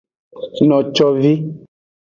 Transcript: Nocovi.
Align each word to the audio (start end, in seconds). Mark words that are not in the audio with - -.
Nocovi. 0.67 1.33